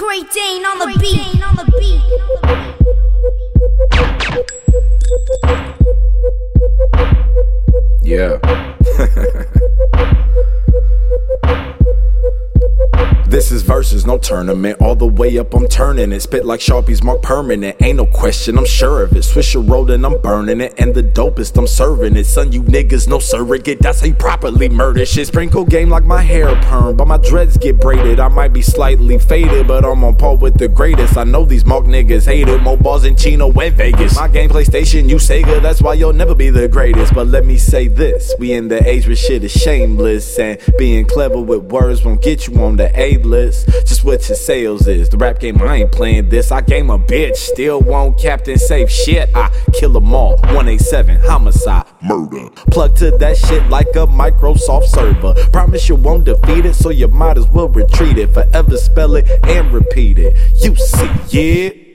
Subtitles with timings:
[0.00, 1.42] Great Dane on the beat.
[1.44, 2.00] On the beat.
[8.00, 9.50] Yeah.
[13.40, 14.80] This is no tournament.
[14.82, 16.20] All the way up, I'm turning it.
[16.20, 17.80] Spit like Sharpies, mark permanent.
[17.80, 19.24] Ain't no question, I'm sure of it.
[19.24, 20.74] Swisher rolling, I'm burning it.
[20.78, 22.24] And the dopest, I'm serving it.
[22.26, 23.80] Son, you niggas, no surrogate.
[23.80, 25.26] That's how you properly murder shit.
[25.26, 28.20] Sprinkle game like my hair perm, but my dreads get braided.
[28.20, 31.16] I might be slightly faded, but I'm on par with the greatest.
[31.16, 32.62] I know these mark niggas hate it.
[32.62, 34.16] More balls in Chino and Vegas.
[34.16, 35.62] My game PlayStation, you Sega.
[35.62, 37.14] That's why you'll never be the greatest.
[37.14, 41.06] But let me say this: we in the age where shit is shameless, and being
[41.06, 43.66] clever with words won't get you on the A list.
[43.86, 45.08] Just what your sales is.
[45.08, 46.52] The rap game, I ain't playing this.
[46.52, 47.36] I game a bitch.
[47.36, 49.30] Still won't Captain Safe shit.
[49.34, 50.36] I kill them all.
[50.36, 52.50] 187, homicide, murder.
[52.70, 55.34] Plug to that shit like a Microsoft server.
[55.52, 58.34] Promise you won't defeat it, so you might as well retreat it.
[58.34, 60.36] Forever spell it and repeat it.
[60.62, 61.89] You see, yeah.